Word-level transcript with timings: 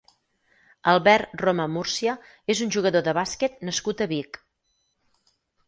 Albert 0.93 1.35
Roma 1.41 1.67
Múrcia 1.73 2.17
és 2.55 2.63
un 2.67 2.73
jugador 2.77 3.05
de 3.11 3.15
bàsquet 3.21 3.63
nascut 3.71 4.05
a 4.07 4.11
Vic. 4.17 4.43